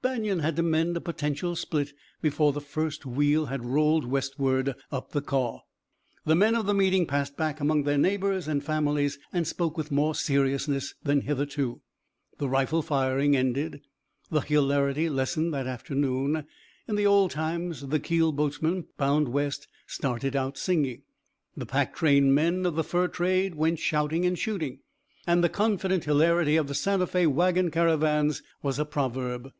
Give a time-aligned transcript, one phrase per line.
[0.00, 5.10] Banion had to mend a potential split before the first wheel had rolled westward up
[5.10, 5.62] the Kaw.
[6.24, 9.90] The men of the meeting passed back among their neighbors and families, and spoke with
[9.90, 11.80] more seriousness than hitherto.
[12.38, 13.80] The rifle firing ended,
[14.30, 16.46] the hilarity lessened that afternoon.
[16.86, 21.02] In the old times the keel boatmen bound west started out singing.
[21.56, 24.78] The pack train men of the fur trade went shouting and shooting,
[25.26, 29.50] and the confident hilarity of the Santa Fé wagon caravans was a proverb.